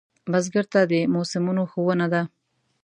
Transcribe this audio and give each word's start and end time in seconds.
بزګر 0.31 0.65
ته 0.73 0.81
د 0.91 0.93
موسمونو 1.13 1.63
ښوونه 1.71 2.05
ده 2.13 2.21